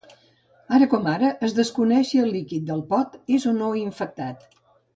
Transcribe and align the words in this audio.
Ara 0.77 0.87
com 0.93 1.09
ara, 1.11 1.29
es 1.49 1.53
desconeix 1.59 2.09
si 2.13 2.23
el 2.23 2.33
líquid 2.37 2.65
del 2.73 2.83
pot 2.95 3.21
és 3.39 3.49
o 3.53 3.57
no 3.61 3.69
infectat. 3.87 4.53